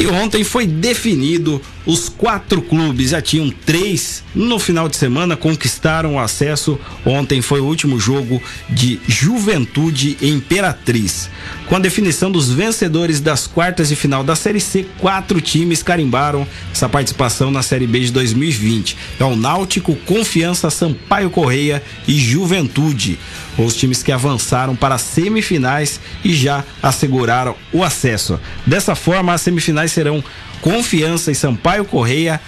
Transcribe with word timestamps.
E 0.00 0.06
ontem 0.06 0.42
foi 0.42 0.66
definido 0.66 1.60
os 1.84 2.08
quatro 2.08 2.62
clubes, 2.62 3.10
já 3.10 3.20
tinham 3.20 3.50
três 3.50 4.22
no 4.34 4.58
final 4.58 4.88
de 4.88 4.96
semana, 4.96 5.36
conquistaram 5.36 6.14
o 6.14 6.18
acesso. 6.18 6.78
Ontem 7.04 7.42
foi 7.42 7.60
o 7.60 7.64
último 7.64 7.98
jogo 7.98 8.40
de 8.68 8.98
Juventude 9.06 10.16
Imperatriz. 10.22 11.28
Com 11.66 11.76
a 11.76 11.78
definição 11.78 12.30
dos 12.30 12.50
vencedores 12.50 13.20
das 13.20 13.46
quartas 13.46 13.88
de 13.88 13.96
final 13.96 14.22
da 14.22 14.36
Série 14.36 14.60
C, 14.60 14.86
quatro 14.98 15.40
times 15.40 15.82
carimbaram 15.82 16.46
essa 16.72 16.88
participação 16.88 17.50
na 17.50 17.62
Série 17.62 17.86
B 17.86 18.00
de 18.00 18.12
2020. 18.12 18.96
É 19.18 19.24
o 19.24 19.36
Náutico, 19.36 19.94
Confiança, 20.06 20.70
Sampaio 20.70 21.30
Correia 21.30 21.82
e 22.06 22.18
Juventude. 22.18 23.18
Os 23.58 23.76
times 23.76 24.02
que 24.02 24.12
avançaram 24.12 24.74
para 24.74 24.94
as 24.94 25.02
semifinais 25.02 26.00
e 26.24 26.32
já 26.32 26.64
asseguraram 26.82 27.54
o 27.72 27.82
acesso. 27.82 28.38
Dessa 28.66 28.94
forma, 28.94 29.34
as 29.34 29.40
semifinais 29.42 29.89
serão 29.90 30.22
Confiança 30.60 31.30
e 31.30 31.34
Sampaio 31.34 31.84
Correia, 31.84 32.40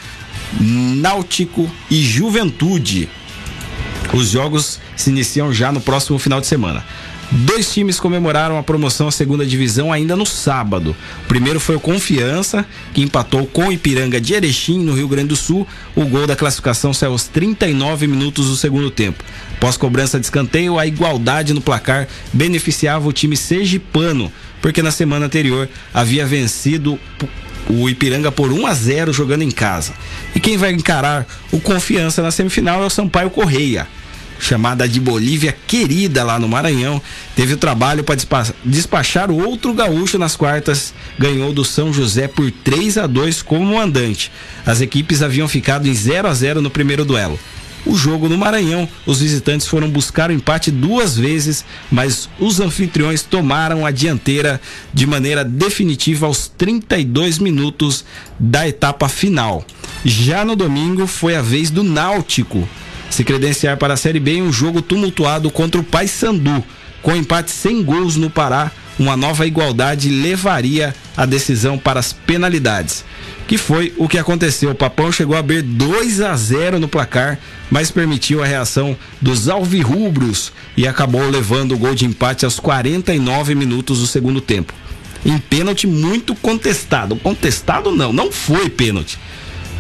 Náutico 0.61 1.71
e 1.91 2.03
Juventude. 2.03 3.09
Os 4.13 4.31
jogos 4.31 4.79
se 4.97 5.11
iniciam 5.11 5.53
já 5.53 5.73
no 5.73 5.81
próximo 5.81 6.19
final 6.19 6.41
de 6.41 6.47
semana. 6.47 6.85
Dois 7.35 7.73
times 7.73 7.99
comemoraram 7.99 8.59
a 8.59 8.63
promoção 8.63 9.09
à 9.09 9.11
segunda 9.11 9.47
divisão 9.47 9.91
ainda 9.91 10.15
no 10.15 10.27
sábado. 10.27 10.95
O 11.25 11.29
primeiro 11.29 11.59
foi 11.59 11.75
o 11.75 11.81
Confiança, 11.81 12.67
que 12.93 13.01
empatou 13.01 13.47
com 13.47 13.69
o 13.69 13.73
Ipiranga 13.73 14.21
de 14.21 14.35
Erechim, 14.35 14.81
no 14.81 14.93
Rio 14.93 15.09
Grande 15.09 15.29
do 15.29 15.37
Sul. 15.37 15.67
O 15.97 16.05
gol 16.05 16.27
da 16.27 16.37
classificação 16.37 16.93
saiu 16.93 17.13
aos 17.13 17.29
39 17.29 18.07
minutos 18.07 18.51
do 18.51 18.57
segundo 18.57 18.91
tempo. 18.91 19.25
Pós 19.59 19.79
cobrança 19.79 20.21
de 20.21 20.27
escanteio, 20.27 20.79
a 20.79 20.87
igualdade 20.87 21.55
no 21.55 21.63
placar 21.63 22.07
beneficiava 22.35 23.09
o 23.09 23.13
time 23.15 23.35
sergipano, 23.35 24.31
porque 24.61 24.83
na 24.83 24.91
semana 24.91 25.25
anterior 25.25 25.71
havia 25.95 26.27
vencido 26.27 27.01
o 27.67 27.89
Ipiranga 27.89 28.31
por 28.31 28.53
1 28.53 28.67
a 28.67 28.75
0 28.75 29.11
jogando 29.11 29.41
em 29.41 29.51
casa. 29.51 29.95
E 30.35 30.41
quem 30.41 30.59
vai 30.59 30.71
encarar 30.71 31.27
o 31.51 31.59
Confiança 31.59 32.21
na 32.21 32.31
semifinal 32.31 32.83
é 32.83 32.87
o 32.87 32.91
Sampaio 32.91 33.31
Correia 33.31 33.89
chamada 34.43 34.89
de 34.89 34.99
Bolívia 34.99 35.57
Querida 35.69 36.25
lá 36.25 36.37
no 36.37 36.49
Maranhão, 36.49 37.01
teve 37.37 37.55
o 37.55 37.57
trabalho 37.57 38.03
para 38.03 38.19
despachar 38.65 39.31
o 39.31 39.39
outro 39.39 39.73
gaúcho 39.73 40.19
nas 40.19 40.35
quartas, 40.35 40.93
ganhou 41.17 41.53
do 41.53 41.65
São 41.65 41.93
José 41.93 42.27
por 42.27 42.51
3 42.51 42.99
a 42.99 43.07
2 43.07 43.41
como 43.41 43.77
mandante. 43.77 44.33
As 44.67 44.81
equipes 44.81 45.23
haviam 45.23 45.47
ficado 45.47 45.87
em 45.87 45.95
0 45.95 46.27
a 46.27 46.35
0 46.35 46.61
no 46.61 46.71
primeiro 46.71 47.05
duelo. 47.05 47.39
O 47.87 47.97
jogo 47.97 48.29
no 48.29 48.37
Maranhão, 48.37 48.89
os 49.07 49.21
visitantes 49.21 49.69
foram 49.69 49.89
buscar 49.89 50.29
o 50.29 50.33
empate 50.33 50.73
duas 50.73 51.17
vezes, 51.17 51.65
mas 51.91 52.29
os 52.41 52.59
anfitriões 52.59 53.23
tomaram 53.23 53.87
a 53.87 53.93
dianteira 53.93 54.61
de 54.93 55.07
maneira 55.07 55.45
definitiva 55.45 56.27
aos 56.27 56.49
32 56.49 57.39
minutos 57.39 58.05
da 58.39 58.67
etapa 58.67 59.09
final. 59.09 59.65
Já 60.05 60.45
no 60.45 60.57
domingo 60.57 61.07
foi 61.07 61.37
a 61.37 61.43
vez 61.43 61.71
do 61.71 61.85
Náutico 61.85 62.69
se 63.13 63.25
credenciar 63.25 63.77
para 63.77 63.95
a 63.95 63.97
Série 63.97 64.19
B 64.19 64.37
em 64.37 64.43
um 64.43 64.53
jogo 64.53 64.81
tumultuado 64.81 65.51
contra 65.51 65.81
o 65.81 65.85
Paysandu. 65.85 66.65
Com 67.03 67.15
empate 67.15 67.51
sem 67.51 67.83
gols 67.83 68.17
no 68.17 68.31
Pará, 68.31 68.71
uma 68.99 69.17
nova 69.17 69.47
igualdade 69.47 70.09
levaria 70.09 70.95
a 71.17 71.27
decisão 71.27 71.77
para 71.77 72.01
as 72.01 72.13
penalidades. 72.13 73.05
Que 73.47 73.59
foi 73.59 73.93
o 73.99 74.09
que 74.09 74.17
aconteceu. 74.17 74.71
O 74.71 74.75
Papão 74.75 75.13
chegou 75.13 75.37
a 75.37 75.41
abrir 75.41 75.61
2 75.61 76.23
a 76.23 76.35
0 76.35 76.81
no 76.81 76.89
placar, 76.89 77.39
mas 77.71 77.91
permitiu 77.91 78.43
a 78.43 78.47
reação 78.47 78.97
dos 79.21 79.47
alvirrubros 79.47 80.51
e 80.75 80.87
acabou 80.87 81.29
levando 81.29 81.73
o 81.73 81.79
gol 81.79 81.95
de 81.95 82.07
empate 82.07 82.47
aos 82.47 82.59
49 82.59 83.55
minutos 83.55 83.99
do 83.99 84.07
segundo 84.07 84.41
tempo. 84.41 84.73
Em 85.27 85.39
pênalti 85.39 85.87
muito 85.87 86.35
contestado. 86.35 87.17
Contestado 87.17 87.91
não, 87.91 88.11
não 88.11 88.33
foi 88.33 88.71
pênalti. 88.71 89.19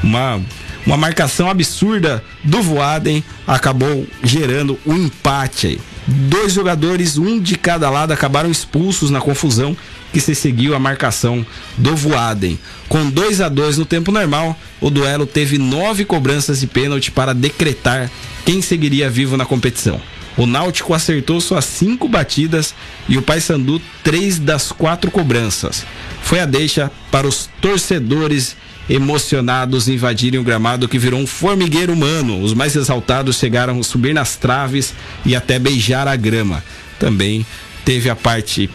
Uma 0.02 0.40
uma 0.84 0.96
marcação 0.96 1.48
absurda 1.48 2.22
do 2.42 2.60
Voaden 2.60 3.22
acabou 3.46 4.06
gerando 4.22 4.78
o 4.84 4.92
um 4.92 4.96
empate 4.96 5.66
aí. 5.68 5.80
Dois 6.06 6.52
jogadores, 6.52 7.16
um 7.16 7.38
de 7.38 7.56
cada 7.56 7.88
lado, 7.88 8.12
acabaram 8.12 8.50
expulsos 8.50 9.08
na 9.08 9.20
confusão 9.20 9.76
que 10.12 10.20
se 10.20 10.34
seguiu 10.34 10.74
a 10.74 10.78
marcação 10.78 11.46
do 11.78 11.94
Voaden. 11.94 12.58
Com 12.88 13.08
2 13.08 13.40
a 13.40 13.48
2 13.48 13.78
no 13.78 13.84
tempo 13.84 14.10
normal, 14.10 14.58
o 14.80 14.90
duelo 14.90 15.24
teve 15.24 15.56
nove 15.56 16.04
cobranças 16.04 16.60
de 16.60 16.66
pênalti 16.66 17.10
para 17.10 17.32
decretar 17.32 18.10
quem 18.44 18.60
seguiria 18.60 19.08
vivo 19.08 19.36
na 19.36 19.46
competição. 19.46 20.00
O 20.36 20.46
Náutico 20.46 20.94
acertou 20.94 21.40
suas 21.40 21.64
cinco 21.64 22.08
batidas 22.08 22.74
e 23.08 23.16
o 23.16 23.22
Paysandu 23.22 23.80
três 24.02 24.38
das 24.38 24.72
quatro 24.72 25.10
cobranças. 25.10 25.84
Foi 26.22 26.40
a 26.40 26.46
deixa 26.46 26.90
para 27.10 27.26
os 27.26 27.48
torcedores 27.60 28.56
emocionados 28.92 29.88
invadirem 29.88 30.38
o 30.38 30.44
gramado 30.44 30.86
que 30.86 30.98
virou 30.98 31.18
um 31.18 31.26
formigueiro 31.26 31.92
humano. 31.92 32.40
Os 32.42 32.52
mais 32.52 32.76
exaltados 32.76 33.38
chegaram 33.38 33.80
a 33.80 33.82
subir 33.82 34.12
nas 34.12 34.36
traves 34.36 34.94
e 35.24 35.34
até 35.34 35.58
beijar 35.58 36.06
a 36.06 36.14
grama. 36.14 36.62
Também 36.98 37.46
teve 37.84 38.10
a 38.10 38.16
parte 38.16 38.68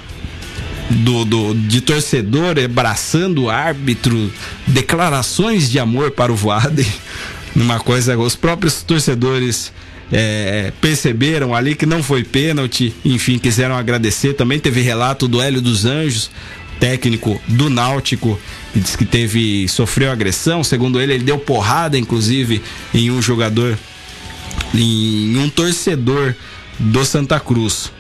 do, 0.90 1.24
do, 1.24 1.54
de 1.54 1.82
torcedor 1.82 2.58
abraçando 2.58 3.44
o 3.44 3.50
árbitro, 3.50 4.34
declarações 4.66 5.70
de 5.70 5.78
amor 5.78 6.12
para 6.12 6.32
o 6.32 6.36
Voaden. 6.36 6.88
Numa 7.56 7.80
coisa, 7.80 8.18
os 8.18 8.36
próprios 8.36 8.82
torcedores 8.82 9.72
é, 10.12 10.72
perceberam 10.82 11.54
ali 11.54 11.76
que 11.76 11.86
não 11.86 12.02
foi 12.02 12.24
pênalti, 12.24 12.94
enfim, 13.06 13.38
quiseram 13.38 13.76
agradecer. 13.76 14.34
Também 14.34 14.60
teve 14.60 14.82
relato 14.82 15.28
do 15.28 15.42
Hélio 15.42 15.62
dos 15.62 15.86
Anjos, 15.86 16.30
técnico 16.80 17.40
do 17.48 17.70
Náutico, 17.70 18.40
que 18.78 18.82
disse 18.82 18.98
que 18.98 19.06
teve 19.06 19.68
sofreu 19.68 20.12
agressão. 20.12 20.64
Segundo 20.64 21.02
ele, 21.02 21.14
ele 21.14 21.24
deu 21.24 21.40
porrada, 21.40 21.98
inclusive, 21.98 22.62
em 22.94 23.10
um 23.10 23.20
jogador, 23.22 23.78
em 24.74 25.36
um 25.38 25.50
torcedor 25.50 26.36
do 26.78 27.04
Santa 27.04 27.40
Cruz. 27.40 27.92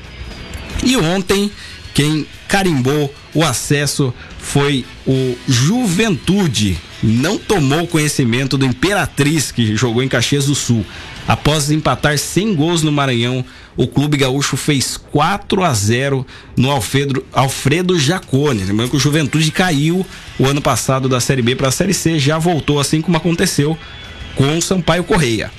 E 0.83 0.95
ontem, 0.95 1.51
quem 1.95 2.27
carimbou 2.47 3.13
o 3.33 3.43
acesso 3.43 4.13
foi 4.37 4.85
o 5.05 5.35
Juventude. 5.47 6.77
Não 7.01 7.37
tomou 7.37 7.87
conhecimento 7.87 8.57
do 8.57 8.65
Imperatriz, 8.65 9.51
que 9.51 9.75
jogou 9.75 10.01
em 10.01 10.07
Caxias 10.07 10.45
do 10.45 10.55
Sul. 10.55 10.85
Após 11.27 11.69
empatar 11.69 12.17
100 12.17 12.55
gols 12.55 12.81
no 12.81 12.91
Maranhão, 12.91 13.45
o 13.75 13.85
clube 13.85 14.17
gaúcho 14.17 14.57
fez 14.57 14.97
4 14.97 15.63
a 15.63 15.73
0 15.73 16.25
no 16.55 16.71
Alfredo, 16.71 17.23
Alfredo 17.31 17.99
Jacone. 17.99 18.63
Lembrando 18.63 18.91
que 18.91 18.95
o 18.97 18.99
Juventude 18.99 19.51
caiu 19.51 20.05
o 20.39 20.47
ano 20.47 20.61
passado 20.61 21.07
da 21.07 21.19
Série 21.19 21.41
B 21.41 21.55
para 21.55 21.67
a 21.67 21.71
Série 21.71 21.93
C, 21.93 22.17
já 22.17 22.39
voltou 22.39 22.79
assim 22.79 23.01
como 23.01 23.17
aconteceu 23.17 23.77
com 24.35 24.57
o 24.57 24.61
Sampaio 24.61 25.03
Correia. 25.03 25.51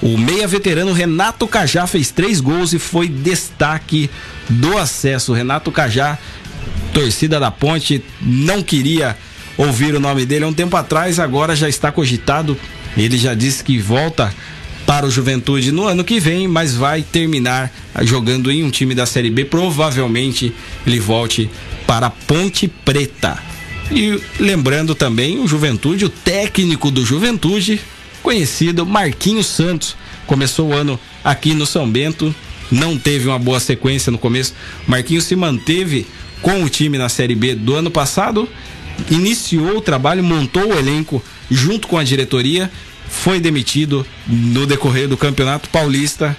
O 0.00 0.16
meia 0.16 0.46
veterano 0.46 0.92
Renato 0.92 1.46
Cajá 1.48 1.86
fez 1.86 2.10
três 2.10 2.40
gols 2.40 2.72
e 2.72 2.78
foi 2.78 3.08
destaque 3.08 4.08
do 4.48 4.78
acesso. 4.78 5.32
Renato 5.32 5.72
Cajá, 5.72 6.16
torcida 6.94 7.40
da 7.40 7.50
Ponte, 7.50 8.02
não 8.22 8.62
queria 8.62 9.16
ouvir 9.58 9.94
o 9.94 10.00
nome 10.00 10.24
dele 10.24 10.44
há 10.44 10.48
um 10.48 10.54
tempo 10.54 10.76
atrás, 10.76 11.18
agora 11.18 11.54
já 11.54 11.68
está 11.68 11.92
cogitado. 11.92 12.56
Ele 12.96 13.18
já 13.18 13.34
disse 13.34 13.62
que 13.62 13.78
volta 13.78 14.32
para 14.86 15.04
o 15.04 15.10
Juventude 15.10 15.70
no 15.70 15.86
ano 15.86 16.02
que 16.02 16.18
vem, 16.18 16.48
mas 16.48 16.74
vai 16.74 17.02
terminar 17.02 17.70
jogando 18.02 18.50
em 18.50 18.64
um 18.64 18.70
time 18.70 18.94
da 18.94 19.04
Série 19.04 19.30
B. 19.30 19.44
Provavelmente 19.44 20.54
ele 20.86 20.98
volte 20.98 21.50
para 21.86 22.08
Ponte 22.08 22.68
Preta. 22.68 23.38
E 23.90 24.20
lembrando 24.38 24.94
também 24.94 25.40
o 25.40 25.48
Juventude, 25.48 26.04
o 26.04 26.08
técnico 26.08 26.90
do 26.90 27.04
Juventude, 27.04 27.80
conhecido 28.22 28.86
Marquinhos 28.86 29.46
Santos, 29.46 29.96
começou 30.26 30.68
o 30.68 30.74
ano 30.74 30.98
aqui 31.24 31.52
no 31.52 31.66
São 31.66 31.90
Bento, 31.90 32.34
não 32.70 32.98
teve 32.98 33.28
uma 33.28 33.38
boa 33.38 33.60
sequência 33.60 34.12
no 34.12 34.18
começo. 34.18 34.54
Marquinhos 34.86 35.24
se 35.24 35.34
manteve 35.34 36.06
com 36.40 36.62
o 36.62 36.68
time 36.68 36.98
na 36.98 37.08
Série 37.08 37.34
B 37.34 37.54
do 37.54 37.74
ano 37.74 37.90
passado, 37.90 38.48
iniciou 39.10 39.78
o 39.78 39.80
trabalho, 39.80 40.22
montou 40.22 40.68
o 40.68 40.78
elenco 40.78 41.22
junto 41.50 41.88
com 41.88 41.98
a 41.98 42.04
diretoria, 42.04 42.70
foi 43.08 43.40
demitido 43.40 44.06
no 44.26 44.66
decorrer 44.66 45.08
do 45.08 45.16
Campeonato 45.16 45.68
Paulista, 45.70 46.36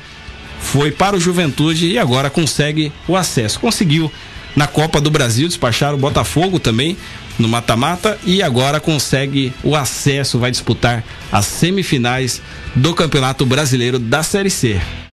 foi 0.59 0.91
para 0.91 1.15
o 1.15 1.19
Juventude 1.19 1.87
e 1.87 1.97
agora 1.97 2.29
consegue 2.29 2.91
o 3.07 3.15
acesso. 3.15 3.59
Conseguiu 3.59 4.11
na 4.55 4.67
Copa 4.67 4.99
do 4.99 5.09
Brasil 5.09 5.47
despachar 5.47 5.93
o 5.93 5.97
Botafogo 5.97 6.59
também 6.59 6.97
no 7.37 7.47
mata-mata 7.47 8.19
e 8.25 8.43
agora 8.43 8.79
consegue 8.79 9.53
o 9.63 9.75
acesso, 9.75 10.37
vai 10.37 10.51
disputar 10.51 11.03
as 11.31 11.45
semifinais 11.45 12.41
do 12.75 12.93
Campeonato 12.93 13.45
Brasileiro 13.45 13.97
da 13.97 14.21
Série 14.21 14.49
C. 14.49 14.79